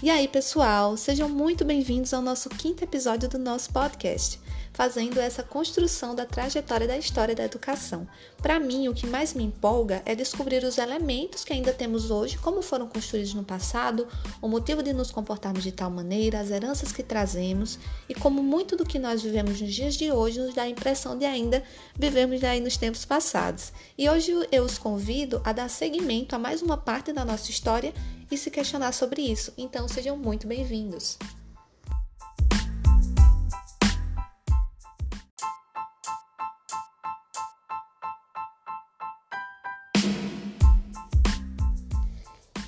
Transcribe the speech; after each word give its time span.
E 0.00 0.08
aí, 0.10 0.28
pessoal, 0.28 0.96
sejam 0.96 1.28
muito 1.28 1.64
bem-vindos 1.64 2.14
ao 2.14 2.22
nosso 2.22 2.48
quinto 2.48 2.84
episódio 2.84 3.28
do 3.28 3.36
nosso 3.36 3.72
podcast 3.72 4.38
fazendo 4.78 5.18
essa 5.18 5.42
construção 5.42 6.14
da 6.14 6.24
trajetória 6.24 6.86
da 6.86 6.96
história 6.96 7.34
da 7.34 7.42
educação. 7.42 8.06
Para 8.40 8.60
mim, 8.60 8.86
o 8.86 8.94
que 8.94 9.08
mais 9.08 9.34
me 9.34 9.42
empolga 9.42 10.00
é 10.06 10.14
descobrir 10.14 10.62
os 10.62 10.78
elementos 10.78 11.42
que 11.42 11.52
ainda 11.52 11.72
temos 11.72 12.12
hoje, 12.12 12.38
como 12.38 12.62
foram 12.62 12.86
construídos 12.86 13.34
no 13.34 13.42
passado, 13.42 14.06
o 14.40 14.46
motivo 14.46 14.80
de 14.80 14.92
nos 14.92 15.10
comportarmos 15.10 15.64
de 15.64 15.72
tal 15.72 15.90
maneira, 15.90 16.38
as 16.38 16.52
heranças 16.52 16.92
que 16.92 17.02
trazemos 17.02 17.76
e 18.08 18.14
como 18.14 18.40
muito 18.40 18.76
do 18.76 18.84
que 18.84 19.00
nós 19.00 19.20
vivemos 19.20 19.60
nos 19.60 19.74
dias 19.74 19.96
de 19.96 20.12
hoje 20.12 20.38
nos 20.38 20.54
dá 20.54 20.62
a 20.62 20.68
impressão 20.68 21.18
de 21.18 21.24
ainda 21.24 21.60
vivemos 21.98 22.44
aí 22.44 22.60
nos 22.60 22.76
tempos 22.76 23.04
passados. 23.04 23.72
E 23.98 24.08
hoje 24.08 24.32
eu 24.52 24.62
os 24.62 24.78
convido 24.78 25.40
a 25.42 25.52
dar 25.52 25.68
seguimento 25.68 26.36
a 26.36 26.38
mais 26.38 26.62
uma 26.62 26.76
parte 26.76 27.12
da 27.12 27.24
nossa 27.24 27.50
história 27.50 27.92
e 28.30 28.38
se 28.38 28.48
questionar 28.48 28.92
sobre 28.92 29.22
isso. 29.22 29.52
Então 29.58 29.88
sejam 29.88 30.16
muito 30.16 30.46
bem-vindos. 30.46 31.18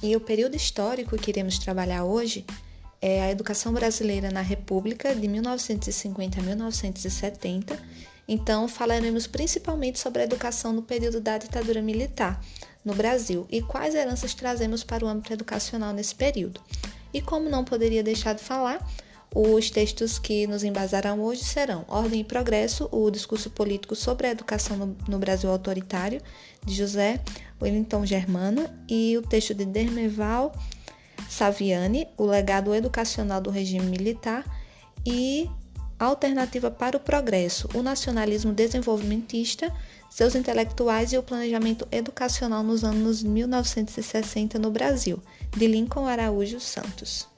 E 0.03 0.17
o 0.17 0.21
período 0.21 0.57
histórico 0.57 1.19
que 1.19 1.31
iremos 1.31 1.59
trabalhar 1.59 2.05
hoje 2.05 2.47
é 3.03 3.23
a 3.23 3.31
educação 3.31 3.73
brasileira 3.73 4.31
na 4.31 4.41
República 4.41 5.15
de 5.15 5.29
1950 5.29 6.41
a 6.41 6.43
1970. 6.43 7.79
Então, 8.27 8.67
falaremos 8.67 9.27
principalmente 9.27 9.99
sobre 9.99 10.23
a 10.23 10.25
educação 10.25 10.73
no 10.73 10.83
período 10.83 11.21
da 11.21 11.37
ditadura 11.37 11.83
militar 11.83 12.43
no 12.85 12.95
Brasil 12.95 13.47
e 13.51 13.61
quais 13.61 13.95
heranças 13.95 14.33
trazemos 14.33 14.83
para 14.83 15.05
o 15.05 15.09
âmbito 15.09 15.33
educacional 15.33 15.93
nesse 15.93 16.15
período. 16.15 16.61
E 17.13 17.21
como 17.21 17.51
não 17.51 17.65
poderia 17.65 18.03
deixar 18.03 18.35
de 18.35 18.43
falar, 18.43 18.87
os 19.35 19.71
textos 19.71 20.19
que 20.19 20.47
nos 20.47 20.65
embasarão 20.65 21.21
hoje 21.21 21.45
serão 21.45 21.85
Ordem 21.87 22.21
e 22.21 22.25
Progresso, 22.25 22.89
o 22.91 23.11
discurso 23.11 23.49
político 23.51 23.95
sobre 23.95 24.27
a 24.27 24.31
educação 24.31 24.77
no, 24.77 24.97
no 25.09 25.19
Brasil 25.19 25.51
autoritário, 25.51 26.21
de 26.65 26.75
José 26.75 27.21
Wellington 27.63 28.05
Germano, 28.05 28.69
e 28.89 29.17
o 29.17 29.23
texto 29.23 29.55
de 29.55 29.65
Dermeval 29.65 30.53
Saviani, 31.29 32.09
O 32.19 32.27
legado 32.27 32.75
educacional 32.75 33.41
do 33.41 33.51
regime 33.51 33.87
militar, 33.87 34.45
e 35.07 35.49
Alternativa 35.97 36.71
para 36.71 36.97
o 36.97 37.01
Progresso, 37.01 37.69
o 37.75 37.83
nacionalismo 37.83 38.53
desenvolvimentista, 38.53 39.73
seus 40.09 40.35
intelectuais 40.35 41.13
e 41.13 41.19
o 41.19 41.23
planejamento 41.23 41.87
educacional 41.93 42.65
nos 42.65 42.83
anos 42.83 43.23
1960 43.23 44.59
no 44.59 44.71
Brasil, 44.71 45.23
de 45.57 45.67
Lincoln 45.67 46.07
Araújo 46.07 46.59
Santos. 46.59 47.30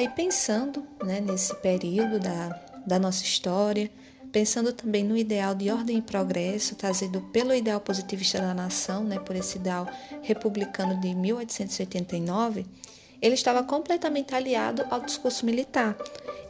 Aí, 0.00 0.08
pensando 0.08 0.86
né, 1.04 1.20
nesse 1.20 1.54
período 1.56 2.18
da, 2.18 2.58
da 2.86 2.98
nossa 2.98 3.22
história, 3.22 3.90
pensando 4.32 4.72
também 4.72 5.04
no 5.04 5.16
ideal 5.16 5.54
de 5.54 5.70
ordem 5.70 5.98
e 5.98 6.02
progresso 6.02 6.74
trazido 6.74 7.20
pelo 7.32 7.54
ideal 7.54 7.80
positivista 7.80 8.40
da 8.40 8.54
nação, 8.54 9.04
né, 9.04 9.18
por 9.18 9.36
esse 9.36 9.58
ideal 9.58 9.86
republicano 10.22 10.98
de 11.00 11.14
1889, 11.14 12.64
ele 13.20 13.34
estava 13.34 13.62
completamente 13.62 14.34
aliado 14.34 14.86
ao 14.90 15.00
discurso 15.00 15.44
militar 15.44 15.94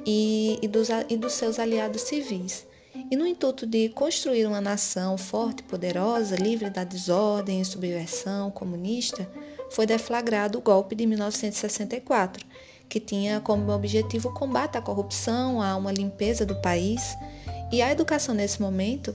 e, 0.06 0.58
e, 0.62 0.68
dos, 0.68 0.88
e 1.08 1.16
dos 1.16 1.32
seus 1.32 1.58
aliados 1.58 2.02
civis. 2.02 2.66
E 3.10 3.16
no 3.16 3.26
intuito 3.26 3.66
de 3.66 3.88
construir 3.88 4.46
uma 4.46 4.60
nação 4.60 5.18
forte 5.18 5.60
e 5.60 5.64
poderosa, 5.64 6.36
livre 6.36 6.70
da 6.70 6.84
desordem 6.84 7.60
e 7.60 7.64
subversão 7.64 8.50
comunista, 8.50 9.28
foi 9.70 9.86
deflagrado 9.86 10.58
o 10.58 10.62
golpe 10.62 10.94
de 10.94 11.06
1964, 11.06 12.44
que 12.90 12.98
tinha 12.98 13.40
como 13.40 13.70
objetivo 13.70 14.28
o 14.28 14.34
combate 14.34 14.76
à 14.76 14.82
corrupção, 14.82 15.62
a 15.62 15.76
uma 15.76 15.92
limpeza 15.92 16.44
do 16.44 16.56
país. 16.56 17.16
E 17.72 17.80
a 17.80 17.90
educação 17.90 18.34
nesse 18.34 18.60
momento, 18.60 19.14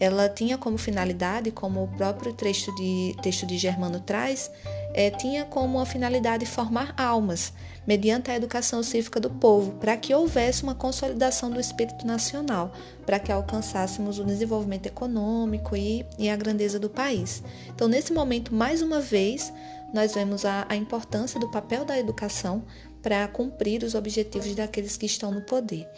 ela 0.00 0.26
tinha 0.30 0.56
como 0.56 0.78
finalidade, 0.78 1.50
como 1.50 1.84
o 1.84 1.88
próprio 1.88 2.32
texto 2.32 2.74
de, 2.74 3.14
texto 3.22 3.46
de 3.46 3.58
Germano 3.58 4.00
traz, 4.00 4.50
é, 4.94 5.10
tinha 5.10 5.44
como 5.44 5.76
uma 5.76 5.84
finalidade 5.84 6.46
formar 6.46 6.94
almas, 6.96 7.52
mediante 7.86 8.30
a 8.30 8.36
educação 8.36 8.82
cívica 8.82 9.20
do 9.20 9.28
povo, 9.28 9.72
para 9.72 9.98
que 9.98 10.14
houvesse 10.14 10.62
uma 10.62 10.74
consolidação 10.74 11.50
do 11.50 11.60
espírito 11.60 12.06
nacional, 12.06 12.72
para 13.04 13.18
que 13.18 13.30
alcançássemos 13.30 14.18
o 14.18 14.24
desenvolvimento 14.24 14.86
econômico 14.86 15.76
e, 15.76 16.06
e 16.18 16.30
a 16.30 16.36
grandeza 16.36 16.78
do 16.78 16.88
país. 16.88 17.42
Então, 17.68 17.86
nesse 17.86 18.14
momento, 18.14 18.54
mais 18.54 18.80
uma 18.80 19.00
vez, 19.00 19.52
nós 19.92 20.14
vemos 20.14 20.44
a, 20.46 20.64
a 20.68 20.76
importância 20.76 21.38
do 21.38 21.50
papel 21.50 21.84
da 21.84 21.98
educação 21.98 22.62
para 23.02 23.26
cumprir 23.28 23.82
os 23.82 23.94
objetivos 23.94 24.54
daqueles 24.54 24.96
que 24.96 25.06
estão 25.06 25.30
no 25.30 25.42
poder. 25.42 25.88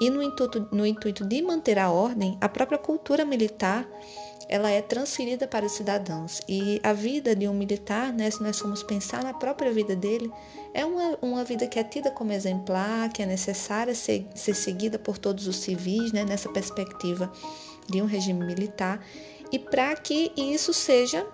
E 0.00 0.10
no 0.10 0.22
intuito, 0.22 0.68
no 0.72 0.84
intuito 0.84 1.24
de 1.24 1.40
manter 1.42 1.78
a 1.78 1.90
ordem, 1.90 2.36
a 2.40 2.48
própria 2.48 2.78
cultura 2.78 3.24
militar 3.24 3.88
ela 4.48 4.70
é 4.70 4.80
transferida 4.80 5.46
para 5.46 5.66
os 5.66 5.72
cidadãos. 5.72 6.40
E 6.48 6.80
a 6.82 6.92
vida 6.92 7.34
de 7.34 7.48
um 7.48 7.54
militar, 7.54 8.12
né, 8.12 8.30
se 8.30 8.42
nós 8.42 8.58
formos 8.58 8.82
pensar 8.82 9.22
na 9.22 9.34
própria 9.34 9.72
vida 9.72 9.96
dele, 9.96 10.30
é 10.72 10.84
uma, 10.84 11.18
uma 11.20 11.44
vida 11.44 11.66
que 11.66 11.78
é 11.78 11.84
tida 11.84 12.10
como 12.10 12.32
exemplar, 12.32 13.12
que 13.12 13.22
é 13.22 13.26
necessária 13.26 13.94
ser, 13.94 14.26
ser 14.34 14.54
seguida 14.54 14.98
por 14.98 15.18
todos 15.18 15.46
os 15.48 15.56
civis, 15.56 16.12
né, 16.12 16.24
nessa 16.24 16.48
perspectiva 16.48 17.32
de 17.88 18.00
um 18.00 18.06
regime 18.06 18.44
militar, 18.44 19.04
e 19.50 19.58
para 19.58 19.94
que 19.96 20.32
isso 20.36 20.72
seja 20.72 21.26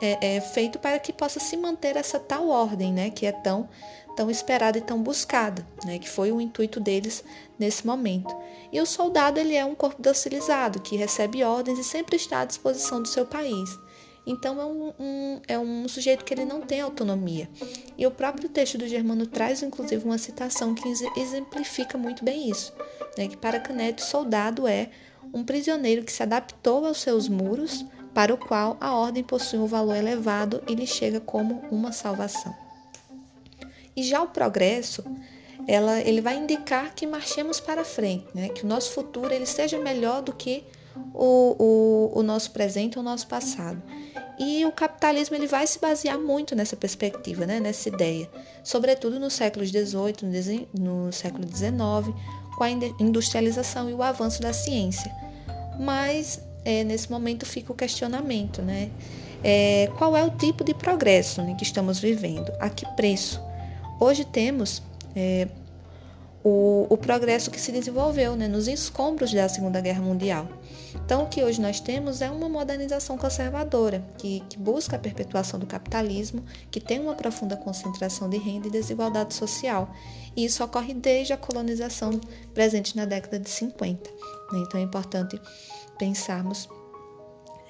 é, 0.00 0.36
é, 0.36 0.40
feito 0.40 0.78
para 0.78 0.98
que 0.98 1.12
possa 1.12 1.40
se 1.40 1.56
manter 1.56 1.96
essa 1.96 2.18
tal 2.18 2.48
ordem, 2.48 2.92
né, 2.92 3.10
que 3.10 3.26
é 3.26 3.32
tão 3.32 3.68
tão 4.16 4.28
esperada 4.28 4.76
e 4.76 4.80
tão 4.80 5.00
buscada, 5.00 5.64
né, 5.84 5.96
que 5.96 6.08
foi 6.08 6.32
o 6.32 6.40
intuito 6.40 6.80
deles 6.80 7.22
nesse 7.56 7.86
momento. 7.86 8.34
E 8.72 8.80
o 8.80 8.86
soldado 8.86 9.38
ele 9.38 9.54
é 9.54 9.64
um 9.64 9.76
corpo 9.76 10.02
docilizado 10.02 10.80
que 10.80 10.96
recebe 10.96 11.44
ordens 11.44 11.78
e 11.78 11.84
sempre 11.84 12.16
está 12.16 12.40
à 12.40 12.44
disposição 12.44 13.00
do 13.00 13.06
seu 13.06 13.24
país. 13.24 13.78
Então 14.26 14.60
é 14.60 14.66
um, 14.66 14.92
um, 14.98 15.40
é 15.46 15.56
um 15.56 15.86
sujeito 15.86 16.24
que 16.24 16.34
ele 16.34 16.44
não 16.44 16.60
tem 16.60 16.80
autonomia. 16.80 17.48
E 17.96 18.04
o 18.08 18.10
próprio 18.10 18.48
texto 18.48 18.76
do 18.76 18.88
Germano 18.88 19.24
traz, 19.24 19.62
inclusive, 19.62 20.04
uma 20.04 20.18
citação 20.18 20.74
que 20.74 20.88
exemplifica 21.16 21.96
muito 21.96 22.24
bem 22.24 22.50
isso, 22.50 22.74
né, 23.16 23.28
que 23.28 23.36
para 23.36 23.60
Canete, 23.60 24.02
o 24.02 24.06
soldado 24.06 24.66
é 24.66 24.90
um 25.32 25.44
prisioneiro 25.44 26.04
que 26.04 26.12
se 26.12 26.24
adaptou 26.24 26.84
aos 26.84 27.00
seus 27.00 27.28
muros, 27.28 27.86
para 28.18 28.34
o 28.34 28.36
qual 28.36 28.76
a 28.80 28.96
ordem 28.96 29.22
possui 29.22 29.60
um 29.60 29.66
valor 29.66 29.94
elevado 29.94 30.60
e 30.68 30.74
lhe 30.74 30.88
chega 30.88 31.20
como 31.20 31.62
uma 31.70 31.92
salvação. 31.92 32.52
E 33.94 34.02
já 34.02 34.20
o 34.20 34.26
progresso, 34.26 35.04
ela, 35.68 36.00
ele 36.00 36.20
vai 36.20 36.36
indicar 36.36 36.92
que 36.96 37.06
marchemos 37.06 37.60
para 37.60 37.84
frente, 37.84 38.26
né? 38.34 38.48
que 38.48 38.64
o 38.64 38.66
nosso 38.66 38.90
futuro 38.90 39.32
ele 39.32 39.46
seja 39.46 39.78
melhor 39.78 40.20
do 40.20 40.32
que 40.32 40.64
o, 41.14 41.54
o, 42.12 42.18
o 42.18 42.22
nosso 42.24 42.50
presente 42.50 42.98
ou 42.98 43.04
o 43.04 43.04
nosso 43.04 43.28
passado. 43.28 43.80
E 44.36 44.66
o 44.66 44.72
capitalismo 44.72 45.36
ele 45.36 45.46
vai 45.46 45.64
se 45.64 45.78
basear 45.78 46.18
muito 46.18 46.56
nessa 46.56 46.74
perspectiva, 46.74 47.46
né? 47.46 47.60
nessa 47.60 47.88
ideia, 47.88 48.28
sobretudo 48.64 49.20
no 49.20 49.30
século 49.30 49.64
XVIII, 49.64 50.66
no 50.76 51.12
século 51.12 51.46
XIX, 51.46 51.72
com 52.56 52.64
a 52.64 52.68
industrialização 52.98 53.88
e 53.88 53.94
o 53.94 54.02
avanço 54.02 54.42
da 54.42 54.52
ciência. 54.52 55.08
Mas 55.78 56.47
é, 56.64 56.84
nesse 56.84 57.10
momento 57.10 57.46
fica 57.46 57.72
o 57.72 57.74
questionamento, 57.74 58.62
né? 58.62 58.90
É, 59.42 59.88
qual 59.96 60.16
é 60.16 60.24
o 60.24 60.30
tipo 60.30 60.64
de 60.64 60.74
progresso 60.74 61.42
né, 61.42 61.54
que 61.54 61.62
estamos 61.62 62.00
vivendo? 62.00 62.52
A 62.58 62.68
que 62.68 62.84
preço? 62.96 63.40
Hoje 64.00 64.24
temos 64.24 64.82
é, 65.14 65.48
o, 66.42 66.86
o, 66.88 66.96
progresso 66.96 67.50
que 67.50 67.60
se 67.60 67.70
desenvolveu 67.70 68.34
né, 68.36 68.48
nos 68.48 68.66
escombros 68.66 69.32
da 69.32 69.48
Segunda 69.48 69.80
Guerra 69.80 70.02
Mundial. 70.02 70.48
Então, 71.04 71.24
o 71.24 71.26
que 71.26 71.42
hoje 71.42 71.60
nós 71.60 71.80
temos 71.80 72.20
é 72.20 72.30
uma 72.30 72.48
modernização 72.48 73.16
conservadora, 73.16 74.04
que, 74.16 74.40
que 74.48 74.58
busca 74.58 74.96
a 74.96 74.98
perpetuação 74.98 75.58
do 75.58 75.66
capitalismo, 75.66 76.44
que 76.70 76.80
tem 76.80 77.00
uma 77.00 77.14
profunda 77.14 77.56
concentração 77.56 78.28
de 78.28 78.38
renda 78.38 78.68
e 78.68 78.70
desigualdade 78.70 79.34
social. 79.34 79.92
E 80.36 80.44
isso 80.44 80.62
ocorre 80.62 80.94
desde 80.94 81.32
a 81.32 81.36
colonização 81.36 82.20
presente 82.54 82.96
na 82.96 83.04
década 83.04 83.38
de 83.38 83.48
50. 83.48 84.10
Né? 84.52 84.58
Então, 84.66 84.80
é 84.80 84.82
importante 84.82 85.40
pensarmos 85.98 86.68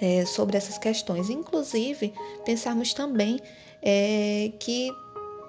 é, 0.00 0.24
sobre 0.24 0.56
essas 0.56 0.78
questões. 0.78 1.30
Inclusive, 1.30 2.14
pensarmos 2.44 2.92
também 2.94 3.40
é, 3.82 4.52
que 4.60 4.90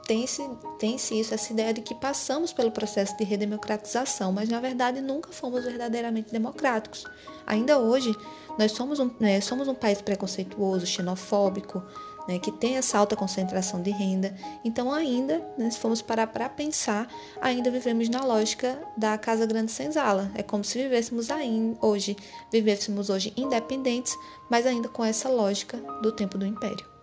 tem-se 0.08 0.42
tem 0.80 0.98
-se 0.98 1.20
isso, 1.20 1.36
essa 1.36 1.54
ideia 1.54 1.72
de 1.72 1.81
que 1.81 1.94
passamos 1.94 2.52
pelo 2.52 2.72
processo 2.72 3.16
de 3.16 3.24
redemocratização, 3.24 4.31
mas 4.31 4.50
na 4.50 4.60
verdade 4.60 5.02
nunca 5.02 5.31
fomos 5.31 5.64
verdadeiramente 5.64 6.31
democráticos. 6.31 7.06
Ainda 7.46 7.78
hoje, 7.78 8.16
nós 8.58 8.72
somos 8.72 9.00
um, 9.00 9.12
né, 9.20 9.40
somos 9.40 9.68
um 9.68 9.75
país 9.75 10.02
preconceituoso, 10.02 10.88
xenofóbico, 10.88 11.84
né, 12.30 12.38
que 12.38 12.52
tem 12.52 12.78
essa 12.78 12.96
alta 13.00 13.16
concentração 13.16 13.81
de 13.81 13.90
renda. 13.90 14.36
Então, 14.64 14.94
ainda, 14.94 15.44
né, 15.58 15.68
se 15.72 15.80
formos 15.80 16.00
parar 16.00 16.28
para 16.28 16.48
pensar, 16.48 17.08
ainda 17.42 17.72
vivemos 17.72 18.08
na 18.08 18.24
lógica 18.24 18.80
da 18.96 19.18
casa 19.18 19.48
grande 19.48 19.72
senzala. 19.72 20.30
É 20.36 20.44
como 20.44 20.64
se 20.64 20.78
vivêssemos 20.78 21.31
ainda, 21.31 21.76
hoje, 21.81 22.16
vivêssemos 22.52 23.10
hoje 23.10 23.34
independentes, 23.36 24.16
mas 24.48 24.68
ainda 24.68 24.88
com 24.88 25.04
essa 25.04 25.28
lógica 25.28 25.78
do 26.04 26.12
tempo 26.12 26.38
do 26.38 26.46
império. 26.46 26.99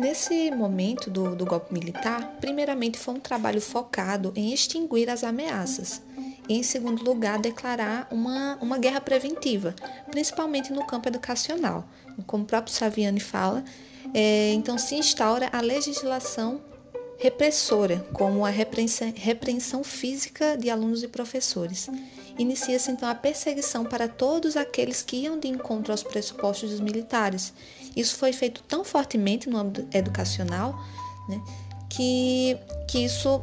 Nesse 0.00 0.50
momento 0.50 1.10
do, 1.10 1.36
do 1.36 1.44
golpe 1.44 1.74
militar, 1.74 2.38
primeiramente 2.40 2.98
foi 2.98 3.12
um 3.12 3.20
trabalho 3.20 3.60
focado 3.60 4.32
em 4.34 4.50
extinguir 4.50 5.10
as 5.10 5.22
ameaças 5.22 6.00
e, 6.48 6.54
em 6.54 6.62
segundo 6.62 7.04
lugar, 7.04 7.38
declarar 7.38 8.08
uma, 8.10 8.56
uma 8.62 8.78
guerra 8.78 9.02
preventiva, 9.02 9.74
principalmente 10.10 10.72
no 10.72 10.86
campo 10.86 11.06
educacional. 11.06 11.86
Como 12.26 12.44
o 12.44 12.46
próprio 12.46 12.74
Saviani 12.74 13.20
fala, 13.20 13.62
é, 14.14 14.54
então 14.54 14.78
se 14.78 14.94
instaura 14.94 15.50
a 15.52 15.60
legislação 15.60 16.62
repressora, 17.18 17.98
como 18.14 18.46
a 18.46 18.48
repreensão, 18.48 19.12
repreensão 19.14 19.84
física 19.84 20.56
de 20.56 20.70
alunos 20.70 21.02
e 21.02 21.08
professores. 21.08 21.90
Inicia-se 22.40 22.90
então 22.90 23.06
a 23.06 23.14
perseguição 23.14 23.84
para 23.84 24.08
todos 24.08 24.56
aqueles 24.56 25.02
que 25.02 25.24
iam 25.24 25.38
de 25.38 25.46
encontro 25.46 25.92
aos 25.92 26.02
pressupostos 26.02 26.70
dos 26.70 26.80
militares. 26.80 27.52
Isso 27.94 28.16
foi 28.16 28.32
feito 28.32 28.62
tão 28.62 28.82
fortemente 28.82 29.46
no 29.46 29.58
âmbito 29.58 29.86
educacional 29.94 30.74
né, 31.28 31.38
que, 31.86 32.56
que 32.88 33.04
isso 33.04 33.42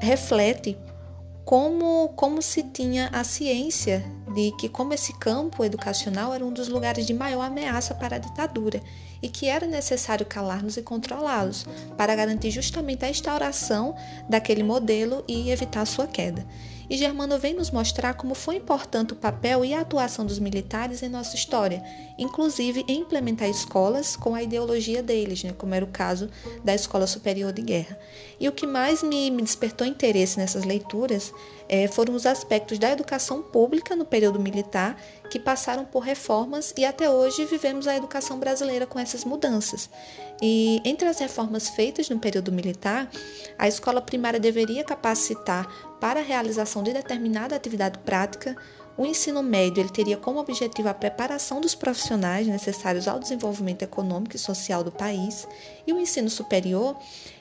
reflete 0.00 0.76
como, 1.44 2.08
como 2.16 2.42
se 2.42 2.64
tinha 2.64 3.08
a 3.12 3.22
ciência 3.22 4.04
de 4.34 4.50
que 4.58 4.68
como 4.68 4.92
esse 4.92 5.12
campo 5.12 5.64
educacional 5.64 6.34
era 6.34 6.44
um 6.44 6.52
dos 6.52 6.66
lugares 6.66 7.06
de 7.06 7.14
maior 7.14 7.42
ameaça 7.42 7.94
para 7.94 8.16
a 8.16 8.18
ditadura 8.18 8.82
e 9.22 9.28
que 9.28 9.46
era 9.46 9.64
necessário 9.64 10.26
calá-los 10.26 10.76
e 10.76 10.82
controlá-los 10.82 11.64
para 11.96 12.16
garantir 12.16 12.50
justamente 12.50 13.04
a 13.04 13.10
instauração 13.10 13.94
daquele 14.28 14.64
modelo 14.64 15.22
e 15.28 15.52
evitar 15.52 15.86
sua 15.86 16.08
queda 16.08 16.44
e 16.88 16.96
Germano 16.96 17.38
vem 17.38 17.54
nos 17.54 17.70
mostrar 17.70 18.14
como 18.14 18.34
foi 18.34 18.56
importante 18.56 19.12
o 19.12 19.16
papel 19.16 19.64
e 19.64 19.72
a 19.72 19.80
atuação 19.80 20.24
dos 20.24 20.38
militares 20.38 21.02
em 21.02 21.08
nossa 21.08 21.34
história, 21.34 21.82
inclusive 22.18 22.84
em 22.86 23.00
implementar 23.00 23.48
escolas 23.48 24.16
com 24.16 24.34
a 24.34 24.42
ideologia 24.42 25.02
deles, 25.02 25.42
né, 25.42 25.52
como 25.56 25.74
era 25.74 25.84
o 25.84 25.88
caso 25.88 26.28
da 26.62 26.74
Escola 26.74 27.06
Superior 27.06 27.52
de 27.52 27.62
Guerra. 27.62 27.98
E 28.38 28.48
o 28.48 28.52
que 28.52 28.66
mais 28.66 29.02
me, 29.02 29.30
me 29.30 29.42
despertou 29.42 29.86
interesse 29.86 30.38
nessas 30.38 30.64
leituras 30.64 31.32
é, 31.68 31.88
foram 31.88 32.14
os 32.14 32.26
aspectos 32.26 32.78
da 32.78 32.90
educação 32.90 33.42
pública 33.42 33.96
no 33.96 34.04
período 34.04 34.38
militar 34.38 35.00
que 35.30 35.38
passaram 35.38 35.84
por 35.84 36.00
reformas 36.00 36.74
e 36.76 36.84
até 36.84 37.08
hoje 37.08 37.44
vivemos 37.46 37.86
a 37.86 37.96
educação 37.96 38.38
brasileira 38.38 38.86
com 38.86 38.98
essas 38.98 39.24
mudanças. 39.24 39.88
E 40.42 40.80
entre 40.84 41.08
as 41.08 41.18
reformas 41.18 41.68
feitas 41.68 42.08
no 42.08 42.18
período 42.18 42.52
militar, 42.52 43.08
a 43.58 43.68
escola 43.68 44.00
primária 44.00 44.38
deveria 44.38 44.84
capacitar 44.84 45.66
para 46.04 46.20
a 46.20 46.22
realização 46.22 46.82
de 46.82 46.92
determinada 46.92 47.56
atividade 47.56 47.98
prática. 48.00 48.54
O 48.94 49.06
ensino 49.06 49.42
médio 49.42 49.80
ele 49.80 49.88
teria 49.88 50.18
como 50.18 50.38
objetivo 50.38 50.86
a 50.90 50.92
preparação 50.92 51.62
dos 51.62 51.74
profissionais 51.74 52.46
necessários 52.46 53.08
ao 53.08 53.18
desenvolvimento 53.18 53.80
econômico 53.80 54.36
e 54.36 54.38
social 54.38 54.84
do 54.84 54.92
país, 54.92 55.48
e 55.86 55.94
o 55.94 55.98
ensino 55.98 56.28
superior 56.28 56.94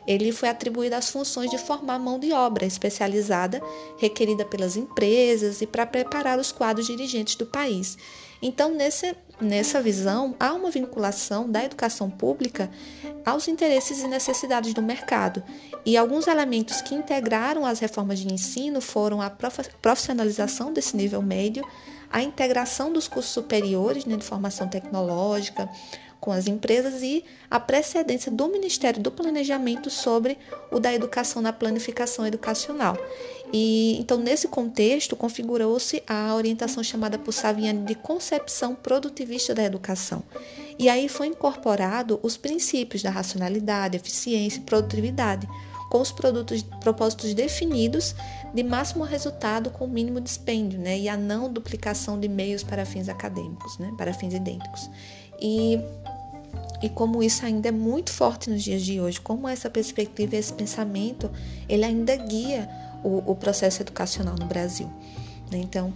ele 0.07 0.31
foi 0.31 0.47
atribuído 0.47 0.95
às 0.95 1.09
funções 1.09 1.51
de 1.51 1.57
formar 1.57 1.99
mão 1.99 2.17
de 2.17 2.31
obra 2.31 2.65
especializada 2.65 3.61
requerida 3.97 4.45
pelas 4.45 4.77
empresas 4.77 5.59
e 5.61 5.67
para 5.67 5.85
preparar 5.85 6.39
os 6.39 6.53
quadros 6.53 6.87
dirigentes 6.87 7.35
do 7.35 7.45
país. 7.45 7.97
Então, 8.41 8.73
nesse, 8.73 9.13
nessa 9.43 9.81
visão, 9.81 10.35
há 10.39 10.53
uma 10.53 10.71
vinculação 10.71 11.49
da 11.49 11.63
educação 11.63 12.09
pública 12.09 12.69
aos 13.25 13.47
interesses 13.47 14.01
e 14.01 14.07
necessidades 14.07 14.73
do 14.73 14.81
mercado. 14.81 15.43
E 15.85 15.97
alguns 15.97 16.27
elementos 16.27 16.81
que 16.81 16.95
integraram 16.95 17.65
as 17.65 17.79
reformas 17.79 18.19
de 18.19 18.33
ensino 18.33 18.81
foram 18.81 19.21
a 19.21 19.29
profissionalização 19.29 20.71
desse 20.71 20.95
nível 20.95 21.21
médio, 21.21 21.67
a 22.11 22.21
integração 22.21 22.93
dos 22.93 23.07
cursos 23.07 23.33
superiores 23.33 24.05
né, 24.05 24.15
de 24.15 24.23
formação 24.23 24.67
tecnológica, 24.67 25.69
com 26.23 26.31
as 26.31 26.47
empresas 26.47 27.01
e 27.01 27.25
a 27.51 27.59
precedência 27.59 28.31
do 28.31 28.47
Ministério 28.47 29.01
do 29.01 29.11
Planejamento 29.11 29.89
sobre 29.89 30.37
o 30.71 30.79
da 30.79 30.93
educação 30.93 31.41
na 31.41 31.51
planificação 31.51 32.25
educacional. 32.25 32.97
E 33.53 33.97
então 33.99 34.17
nesse 34.17 34.47
contexto 34.47 35.15
configurou-se 35.15 36.01
a 36.07 36.33
orientação 36.33 36.83
chamada 36.83 37.19
por 37.19 37.31
Saviani 37.31 37.85
de 37.85 37.93
concepção 37.93 38.73
produtivista 38.73 39.53
da 39.53 39.63
educação. 39.63 40.23
E 40.79 40.89
aí 40.89 41.07
foi 41.07 41.27
incorporado 41.27 42.19
os 42.23 42.35
princípios 42.35 43.03
da 43.03 43.11
racionalidade, 43.11 43.95
eficiência 43.95 44.57
e 44.57 44.63
produtividade, 44.63 45.47
com 45.91 46.01
os 46.01 46.11
produtos, 46.11 46.63
propósitos 46.81 47.35
definidos 47.35 48.15
de 48.55 48.63
máximo 48.63 49.03
resultado 49.03 49.69
com 49.69 49.85
mínimo 49.85 50.19
dispêndio, 50.19 50.79
né, 50.79 50.97
e 50.97 51.07
a 51.07 51.15
não 51.15 51.53
duplicação 51.53 52.19
de 52.19 52.27
meios 52.27 52.63
para 52.63 52.83
fins 52.83 53.07
acadêmicos, 53.07 53.77
né, 53.77 53.93
para 53.95 54.11
fins 54.11 54.33
idênticos. 54.33 54.89
E 55.39 55.79
e 56.81 56.89
como 56.89 57.23
isso 57.23 57.45
ainda 57.45 57.69
é 57.69 57.71
muito 57.71 58.11
forte 58.11 58.49
nos 58.49 58.61
dias 58.61 58.81
de 58.81 58.99
hoje, 58.99 59.19
como 59.21 59.47
essa 59.47 59.69
perspectiva, 59.69 60.35
esse 60.35 60.51
pensamento, 60.51 61.31
ele 61.69 61.85
ainda 61.85 62.13
guia 62.17 62.69
o, 63.03 63.31
o 63.31 63.35
processo 63.35 63.81
educacional 63.81 64.35
no 64.39 64.45
Brasil. 64.45 64.87
Né? 65.51 65.59
Então, 65.59 65.93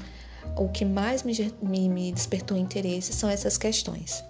o 0.56 0.70
que 0.70 0.86
mais 0.86 1.24
me, 1.24 1.54
me, 1.62 1.90
me 1.90 2.12
despertou 2.12 2.58
interesse 2.58 3.14
são 3.14 3.30
essas 3.30 3.58
questões. 3.58 4.24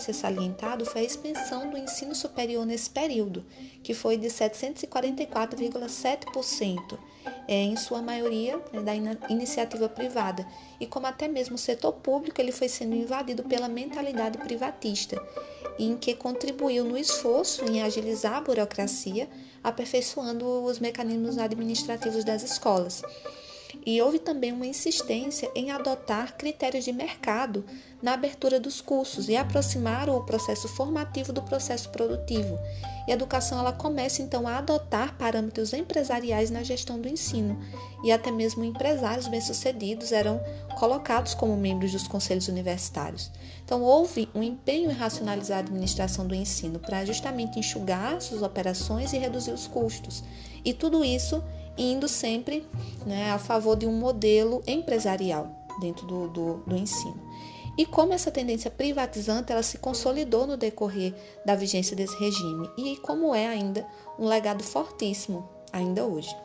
a 0.00 0.02
ser 0.02 0.14
salientado 0.14 0.86
foi 0.86 1.02
a 1.02 1.04
expansão 1.04 1.68
do 1.68 1.76
ensino 1.76 2.14
superior 2.14 2.64
nesse 2.64 2.88
período, 2.88 3.44
que 3.82 3.92
foi 3.92 4.16
de 4.16 4.28
744,7%, 4.28 6.98
é, 7.26 7.29
em 7.54 7.76
sua 7.76 8.00
maioria 8.00 8.60
né, 8.72 8.80
da 8.80 8.94
in 8.94 9.16
iniciativa 9.28 9.88
privada, 9.88 10.46
e 10.78 10.86
como 10.86 11.06
até 11.06 11.26
mesmo 11.26 11.56
o 11.56 11.58
setor 11.58 11.92
público 11.92 12.40
ele 12.40 12.52
foi 12.52 12.68
sendo 12.68 12.94
invadido 12.94 13.42
pela 13.42 13.68
mentalidade 13.68 14.38
privatista, 14.38 15.20
em 15.78 15.96
que 15.96 16.14
contribuiu 16.14 16.84
no 16.84 16.96
esforço 16.96 17.64
em 17.64 17.82
agilizar 17.82 18.34
a 18.34 18.40
burocracia, 18.40 19.28
aperfeiçoando 19.64 20.46
os 20.64 20.78
mecanismos 20.78 21.38
administrativos 21.38 22.24
das 22.24 22.42
escolas. 22.42 23.02
E 23.84 24.00
houve 24.00 24.18
também 24.18 24.52
uma 24.52 24.66
insistência 24.66 25.50
em 25.54 25.70
adotar 25.70 26.36
critérios 26.36 26.84
de 26.84 26.92
mercado 26.92 27.64
na 28.02 28.14
abertura 28.14 28.58
dos 28.58 28.80
cursos 28.80 29.28
e 29.28 29.36
aproximar 29.36 30.08
o 30.08 30.24
processo 30.24 30.68
formativo 30.68 31.32
do 31.32 31.42
processo 31.42 31.88
produtivo. 31.90 32.58
E 33.06 33.12
a 33.12 33.14
educação 33.14 33.58
ela 33.58 33.72
começa 33.72 34.22
então 34.22 34.46
a 34.46 34.58
adotar 34.58 35.16
parâmetros 35.16 35.72
empresariais 35.72 36.50
na 36.50 36.62
gestão 36.62 37.00
do 37.00 37.08
ensino, 37.08 37.58
e 38.04 38.12
até 38.12 38.30
mesmo 38.30 38.64
empresários 38.64 39.28
bem-sucedidos 39.28 40.12
eram 40.12 40.40
colocados 40.78 41.34
como 41.34 41.56
membros 41.56 41.92
dos 41.92 42.06
conselhos 42.06 42.48
universitários. 42.48 43.30
Então 43.64 43.82
houve 43.82 44.28
um 44.34 44.42
empenho 44.42 44.90
em 44.90 44.94
racionalizar 44.94 45.58
a 45.58 45.60
administração 45.60 46.26
do 46.26 46.34
ensino 46.34 46.78
para 46.78 47.04
justamente 47.04 47.58
enxugar 47.58 48.20
suas 48.20 48.42
operações 48.42 49.12
e 49.12 49.18
reduzir 49.18 49.52
os 49.52 49.66
custos. 49.66 50.22
E 50.64 50.72
tudo 50.72 51.04
isso 51.04 51.42
indo 51.82 52.08
sempre 52.08 52.66
né, 53.06 53.30
a 53.30 53.38
favor 53.38 53.76
de 53.76 53.86
um 53.86 53.92
modelo 53.92 54.62
empresarial 54.66 55.50
dentro 55.80 56.06
do, 56.06 56.28
do, 56.28 56.54
do 56.66 56.76
ensino. 56.76 57.30
E 57.78 57.86
como 57.86 58.12
essa 58.12 58.30
tendência 58.30 58.70
privatizante 58.70 59.52
ela 59.52 59.62
se 59.62 59.78
consolidou 59.78 60.46
no 60.46 60.56
decorrer 60.56 61.14
da 61.44 61.54
vigência 61.54 61.96
desse 61.96 62.18
regime 62.18 62.68
e 62.76 62.96
como 62.98 63.34
é 63.34 63.46
ainda 63.46 63.86
um 64.18 64.26
legado 64.26 64.62
fortíssimo 64.62 65.48
ainda 65.72 66.04
hoje. 66.04 66.36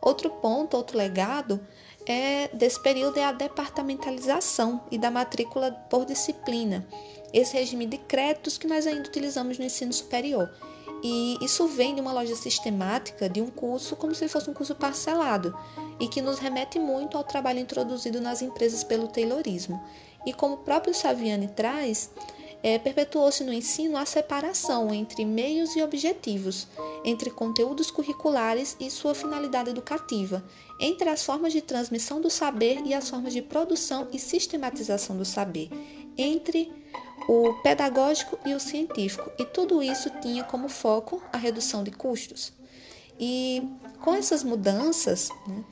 Outro 0.00 0.30
ponto, 0.30 0.76
outro 0.76 0.96
legado 0.96 1.60
é 2.06 2.48
desse 2.54 2.80
período 2.80 3.18
é 3.18 3.24
a 3.24 3.32
departamentalização 3.32 4.82
e 4.90 4.98
da 4.98 5.10
matrícula 5.10 5.72
por 5.88 6.04
disciplina. 6.04 6.86
Esse 7.32 7.56
regime 7.56 7.86
de 7.86 7.98
créditos 7.98 8.58
que 8.58 8.66
nós 8.66 8.86
ainda 8.86 9.08
utilizamos 9.08 9.58
no 9.58 9.64
ensino 9.64 9.92
superior 9.92 10.50
e 11.02 11.38
isso 11.40 11.66
vem 11.66 11.94
de 11.94 12.00
uma 12.00 12.12
loja 12.12 12.36
sistemática 12.36 13.28
de 13.28 13.40
um 13.40 13.48
curso 13.48 13.96
como 13.96 14.14
se 14.14 14.28
fosse 14.28 14.50
um 14.50 14.54
curso 14.54 14.74
parcelado 14.74 15.56
e 15.98 16.06
que 16.06 16.20
nos 16.20 16.38
remete 16.38 16.78
muito 16.78 17.16
ao 17.16 17.24
trabalho 17.24 17.58
introduzido 17.58 18.20
nas 18.20 18.42
empresas 18.42 18.84
pelo 18.84 19.08
Taylorismo. 19.08 19.82
E 20.26 20.32
como 20.34 20.54
o 20.54 20.58
próprio 20.58 20.94
Saviani 20.94 21.48
traz, 21.48 22.10
é, 22.62 22.78
perpetuou-se 22.78 23.42
no 23.42 23.52
ensino 23.52 23.96
a 23.96 24.04
separação 24.04 24.92
entre 24.92 25.24
meios 25.24 25.74
e 25.76 25.82
objetivos, 25.82 26.66
entre 27.04 27.30
conteúdos 27.30 27.90
curriculares 27.90 28.76
e 28.78 28.90
sua 28.90 29.14
finalidade 29.14 29.70
educativa, 29.70 30.44
entre 30.78 31.08
as 31.08 31.24
formas 31.24 31.52
de 31.52 31.62
transmissão 31.62 32.20
do 32.20 32.28
saber 32.28 32.82
e 32.84 32.92
as 32.92 33.08
formas 33.08 33.32
de 33.32 33.40
produção 33.40 34.08
e 34.12 34.18
sistematização 34.18 35.16
do 35.16 35.24
saber, 35.24 35.70
entre 36.16 36.70
o 37.28 37.54
pedagógico 37.62 38.38
e 38.44 38.54
o 38.54 38.60
científico, 38.60 39.30
e 39.38 39.44
tudo 39.44 39.82
isso 39.82 40.10
tinha 40.20 40.44
como 40.44 40.68
foco 40.68 41.22
a 41.32 41.38
redução 41.38 41.82
de 41.82 41.90
custos. 41.90 42.52
E 43.18 43.62
com 44.00 44.14
essas 44.14 44.42
mudanças, 44.42 45.28
né, 45.46 45.64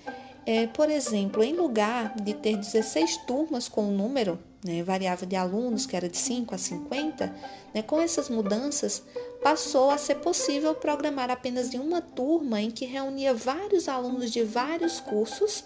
é, 0.47 0.67
por 0.67 0.89
exemplo, 0.89 1.43
em 1.43 1.55
lugar 1.55 2.15
de 2.17 2.35
ter 2.35 2.57
16 2.57 3.19
turmas 3.27 3.69
com 3.69 3.89
o 3.89 3.93
número 3.93 4.39
né, 4.65 4.83
variável 4.83 5.27
de 5.27 5.37
alunos, 5.37 5.87
que 5.87 5.97
era 5.97 6.09
de 6.09 6.17
5 6.17 6.55
a 6.55 6.59
50, 6.59 7.35
né, 7.75 7.83
com 7.83 8.01
essas 8.01 8.29
mudanças, 8.29 9.03
passou 9.43 9.91
a 9.91 9.99
ser 9.99 10.17
possível 10.17 10.75
programar 10.75 11.31
apenas 11.31 11.71
de 11.71 11.79
uma 11.79 12.01
turma 12.01 12.61
em 12.61 12.71
que 12.71 12.85
reunia 12.85 13.33
vários 13.33 13.89
alunos 13.89 14.33
de 14.33 14.43
vários 14.43 15.01
cursos 15.01 15.65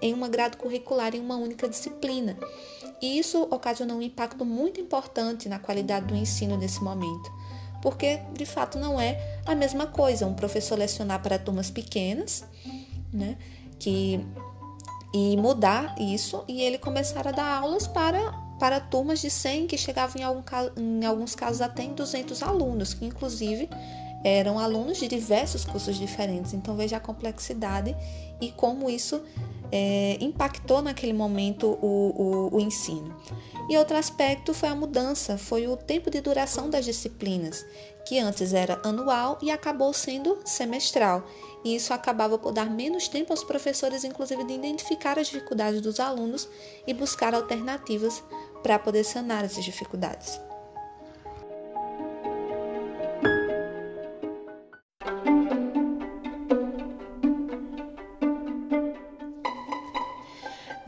em 0.00 0.14
uma 0.14 0.28
grade 0.28 0.56
curricular 0.56 1.14
em 1.14 1.20
uma 1.20 1.36
única 1.36 1.68
disciplina. 1.68 2.36
E 3.02 3.18
isso 3.18 3.42
ocasionou 3.50 3.98
um 3.98 4.02
impacto 4.02 4.44
muito 4.44 4.80
importante 4.80 5.48
na 5.48 5.58
qualidade 5.58 6.06
do 6.06 6.14
ensino 6.14 6.56
nesse 6.56 6.82
momento, 6.82 7.30
porque 7.82 8.20
de 8.32 8.46
fato 8.46 8.78
não 8.78 9.00
é 9.00 9.40
a 9.46 9.54
mesma 9.54 9.86
coisa 9.86 10.26
um 10.26 10.34
professor 10.34 10.78
lecionar 10.78 11.22
para 11.22 11.38
turmas 11.38 11.70
pequenas, 11.70 12.44
né, 13.12 13.36
que 13.78 14.24
e 15.12 15.36
mudar 15.36 15.94
isso 15.98 16.44
e 16.46 16.62
ele 16.62 16.78
começar 16.78 17.26
a 17.26 17.32
dar 17.32 17.58
aulas 17.58 17.86
para, 17.86 18.32
para 18.58 18.80
turmas 18.80 19.20
de 19.20 19.30
100 19.30 19.66
que 19.66 19.76
chegavam 19.76 20.20
em, 20.20 20.24
algum, 20.24 20.42
em 20.76 21.04
alguns 21.04 21.34
casos 21.34 21.60
até 21.60 21.82
em 21.82 21.94
200 21.94 22.42
alunos, 22.42 22.94
que 22.94 23.04
inclusive 23.04 23.68
eram 24.22 24.58
alunos 24.58 24.98
de 24.98 25.08
diversos 25.08 25.64
cursos 25.64 25.96
diferentes. 25.96 26.52
Então 26.52 26.76
veja 26.76 26.98
a 26.98 27.00
complexidade 27.00 27.96
e 28.40 28.50
como 28.52 28.88
isso 28.88 29.22
é, 29.72 30.18
impactou 30.20 30.82
naquele 30.82 31.12
momento 31.12 31.78
o, 31.80 32.50
o, 32.50 32.56
o 32.56 32.60
ensino. 32.60 33.14
E 33.68 33.76
outro 33.78 33.96
aspecto 33.96 34.52
foi 34.52 34.68
a 34.68 34.74
mudança, 34.74 35.38
foi 35.38 35.66
o 35.68 35.76
tempo 35.76 36.10
de 36.10 36.20
duração 36.20 36.68
das 36.68 36.84
disciplinas, 36.84 37.64
que 38.06 38.18
antes 38.18 38.52
era 38.52 38.80
anual 38.84 39.38
e 39.40 39.50
acabou 39.50 39.92
sendo 39.92 40.38
semestral 40.44 41.24
e 41.64 41.76
isso 41.76 41.92
acabava 41.92 42.38
por 42.38 42.52
dar 42.52 42.70
menos 42.70 43.08
tempo 43.08 43.32
aos 43.32 43.44
professores, 43.44 44.04
inclusive, 44.04 44.44
de 44.44 44.54
identificar 44.54 45.18
as 45.18 45.28
dificuldades 45.28 45.80
dos 45.80 46.00
alunos 46.00 46.48
e 46.86 46.94
buscar 46.94 47.34
alternativas 47.34 48.22
para 48.62 48.78
poder 48.78 49.04
sanar 49.04 49.44
essas 49.44 49.64
dificuldades. 49.64 50.40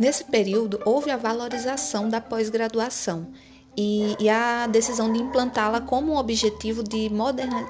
Nesse 0.02 0.24
período, 0.24 0.80
houve 0.84 1.12
a 1.12 1.16
valorização 1.16 2.08
da 2.08 2.20
pós-graduação 2.20 3.28
e, 3.76 4.16
e, 4.18 4.28
a 4.28 4.66
decisão 4.66 5.12
de 5.12 5.20
implantá-la 5.20 5.80
como 5.80 6.14
um 6.14 6.16
objetivo 6.16 6.82
de 6.82 7.08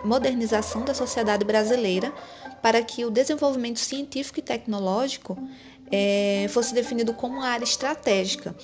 modernização 0.02 0.82
da 0.82 0.94
sociedade 0.94 1.44
brasileira 1.44 2.10
para 2.62 2.80
que 2.80 3.04
o 3.04 3.10
desenvolvimento 3.10 3.78
científico 3.78 4.38
e 4.38 4.42
tecnológico 4.42 5.36
é, 5.90 6.46
fosse 6.48 6.72
definido 6.72 7.12
como 7.12 7.36
uma 7.36 7.48
área 7.48 7.64
estratégica. 7.64 8.56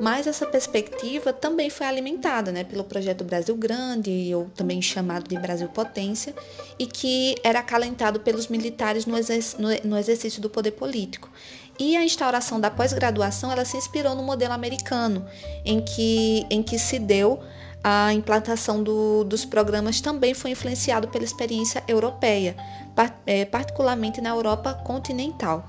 Mas 0.00 0.26
essa 0.26 0.46
perspectiva 0.46 1.30
também 1.30 1.68
foi 1.68 1.86
alimentada 1.86 2.50
né, 2.50 2.64
pelo 2.64 2.82
projeto 2.84 3.22
Brasil 3.22 3.54
Grande, 3.54 4.34
ou 4.34 4.46
também 4.56 4.80
chamado 4.80 5.28
de 5.28 5.38
Brasil 5.38 5.68
Potência, 5.68 6.34
e 6.78 6.86
que 6.86 7.34
era 7.44 7.58
acalentado 7.58 8.18
pelos 8.20 8.48
militares 8.48 9.04
no, 9.04 9.16
no 9.84 9.98
exercício 9.98 10.40
do 10.40 10.48
poder 10.48 10.70
político. 10.70 11.30
E 11.78 11.96
a 11.96 12.02
instauração 12.02 12.58
da 12.58 12.70
pós-graduação 12.70 13.52
ela 13.52 13.66
se 13.66 13.76
inspirou 13.76 14.14
no 14.14 14.22
modelo 14.22 14.54
americano, 14.54 15.26
em 15.66 15.82
que, 15.82 16.46
em 16.50 16.62
que 16.62 16.78
se 16.78 16.98
deu 16.98 17.38
a 17.82 18.12
implantação 18.12 18.82
do, 18.82 19.24
dos 19.24 19.44
programas 19.44 20.00
também 20.00 20.34
foi 20.34 20.50
influenciado 20.50 21.08
pela 21.08 21.24
experiência 21.24 21.82
europeia, 21.88 22.56
é, 23.26 23.44
particularmente 23.44 24.20
na 24.20 24.30
Europa 24.30 24.74
continental. 24.74 25.66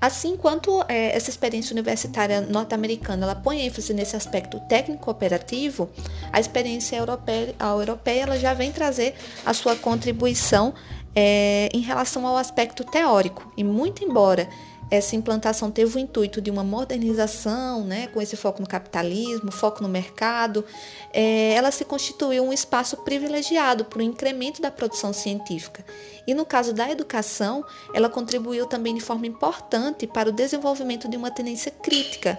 Assim 0.00 0.36
quanto 0.36 0.84
é, 0.86 1.16
essa 1.16 1.30
experiência 1.30 1.72
universitária 1.72 2.42
norte-americana 2.42 3.24
ela 3.24 3.34
põe 3.34 3.62
ênfase 3.62 3.94
nesse 3.94 4.14
aspecto 4.14 4.60
técnico-operativo, 4.68 5.88
a 6.30 6.38
experiência 6.38 6.96
europeia, 6.96 7.54
a 7.58 7.68
europeia 7.68 8.22
ela 8.24 8.38
já 8.38 8.52
vem 8.52 8.70
trazer 8.70 9.14
a 9.46 9.54
sua 9.54 9.74
contribuição 9.74 10.74
é, 11.16 11.70
em 11.72 11.80
relação 11.80 12.26
ao 12.26 12.36
aspecto 12.36 12.84
teórico. 12.84 13.50
E 13.56 13.64
muito 13.64 14.04
embora 14.04 14.46
essa 14.90 15.16
implantação 15.16 15.70
teve 15.70 15.96
o 15.96 15.98
intuito 15.98 16.40
de 16.40 16.50
uma 16.50 16.62
modernização, 16.62 17.84
né, 17.84 18.06
com 18.08 18.20
esse 18.20 18.36
foco 18.36 18.60
no 18.60 18.68
capitalismo, 18.68 19.50
foco 19.50 19.82
no 19.82 19.88
mercado, 19.88 20.64
é, 21.12 21.52
ela 21.54 21.70
se 21.70 21.84
constituiu 21.84 22.44
um 22.44 22.52
espaço 22.52 22.96
privilegiado 22.98 23.84
para 23.84 23.98
o 23.98 24.02
incremento 24.02 24.60
da 24.60 24.70
produção 24.70 25.12
científica. 25.12 25.84
E 26.26 26.34
no 26.34 26.44
caso 26.44 26.72
da 26.72 26.90
educação, 26.90 27.64
ela 27.92 28.08
contribuiu 28.08 28.66
também 28.66 28.94
de 28.94 29.00
forma 29.00 29.26
importante 29.26 30.06
para 30.06 30.28
o 30.28 30.32
desenvolvimento 30.32 31.08
de 31.08 31.16
uma 31.16 31.30
tendência 31.30 31.70
crítica, 31.70 32.38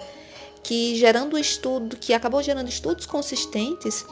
que 0.63 0.95
gerando 0.95 1.37
estudo, 1.37 1.95
que 1.95 2.13
acabou 2.13 2.41
gerando 2.41 2.69
estudos 2.69 3.05
consistentes 3.05 4.03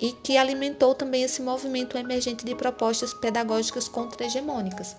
e 0.00 0.12
que 0.12 0.36
alimentou 0.36 0.94
também 0.94 1.22
esse 1.22 1.42
movimento 1.42 1.96
emergente 1.98 2.44
de 2.44 2.54
propostas 2.54 3.12
pedagógicas 3.12 3.88
contra-hegemônicas. 3.88 4.94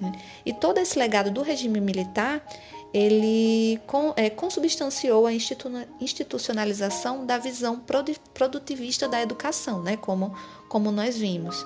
Né? 0.00 0.12
E 0.44 0.52
todo 0.52 0.78
esse 0.78 0.98
legado 0.98 1.30
do 1.30 1.42
regime 1.42 1.80
militar, 1.80 2.44
ele 2.92 3.80
é, 4.16 4.28
consubstanciou 4.30 5.26
a 5.26 5.32
institucionalização 5.32 7.24
da 7.24 7.38
visão 7.38 7.82
produtivista 8.34 9.08
da 9.08 9.22
educação, 9.22 9.82
né? 9.82 9.96
como, 9.96 10.34
como 10.68 10.90
nós 10.90 11.16
vimos. 11.16 11.64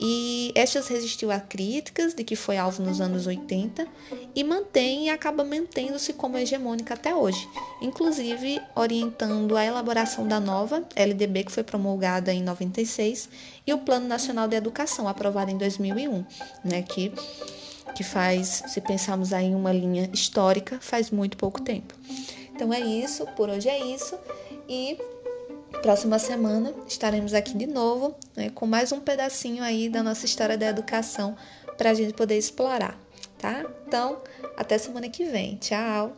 E 0.00 0.52
estas 0.54 0.86
resistiu 0.86 1.32
a 1.32 1.40
críticas 1.40 2.14
de 2.14 2.22
que 2.22 2.36
foi 2.36 2.56
alvo 2.56 2.82
nos 2.82 3.00
anos 3.00 3.26
80 3.26 3.86
e 4.34 4.44
mantém 4.44 5.06
e 5.06 5.10
acaba 5.10 5.42
mantendo-se 5.42 6.12
como 6.12 6.38
hegemônica 6.38 6.94
até 6.94 7.12
hoje, 7.12 7.48
inclusive 7.82 8.60
orientando 8.76 9.56
a 9.56 9.64
elaboração 9.64 10.26
da 10.26 10.38
nova 10.38 10.86
LDB 10.94 11.44
que 11.44 11.52
foi 11.52 11.64
promulgada 11.64 12.32
em 12.32 12.42
96 12.42 13.28
e 13.66 13.72
o 13.72 13.78
Plano 13.78 14.06
Nacional 14.06 14.46
de 14.46 14.54
Educação 14.54 15.08
aprovado 15.08 15.50
em 15.50 15.58
2001, 15.58 16.24
né, 16.64 16.82
que 16.82 17.12
que 17.94 18.04
faz, 18.04 18.62
se 18.66 18.80
pensarmos 18.80 19.32
aí 19.32 19.46
em 19.46 19.54
uma 19.54 19.72
linha 19.72 20.08
histórica, 20.12 20.78
faz 20.80 21.10
muito 21.10 21.36
pouco 21.36 21.60
tempo. 21.60 21.94
Então 22.54 22.72
é 22.72 22.80
isso, 22.80 23.26
por 23.36 23.48
hoje 23.48 23.68
é 23.68 23.78
isso 23.78 24.18
e 24.68 24.98
próxima 25.82 26.18
semana 26.18 26.74
estaremos 26.86 27.34
aqui 27.34 27.56
de 27.56 27.66
novo 27.66 28.16
né, 28.34 28.50
com 28.50 28.66
mais 28.66 28.90
um 28.90 29.00
pedacinho 29.00 29.62
aí 29.62 29.88
da 29.88 30.02
nossa 30.02 30.26
história 30.26 30.58
da 30.58 30.66
educação 30.66 31.36
para 31.76 31.90
a 31.90 31.94
gente 31.94 32.12
poder 32.14 32.36
explorar, 32.36 32.98
tá? 33.38 33.64
Então, 33.86 34.20
até 34.56 34.76
semana 34.76 35.08
que 35.08 35.24
vem. 35.24 35.56
Tchau! 35.56 36.16